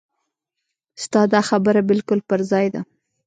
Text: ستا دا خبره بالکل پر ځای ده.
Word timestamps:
ستا 1.03 1.21
دا 1.33 1.41
خبره 1.49 1.81
بالکل 1.89 2.19
پر 2.29 2.39
ځای 2.51 2.67
ده. 2.73 2.81